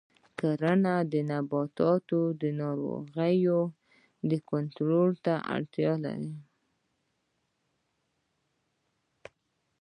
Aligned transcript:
کرنه 0.39 0.95
د 1.11 1.13
نباتاتو 1.31 2.21
د 2.41 2.43
ناروغیو 2.61 3.59
کنټرول 4.51 5.09
ته 5.25 5.33
اړتیا 5.55 5.93
لري. 6.05 6.33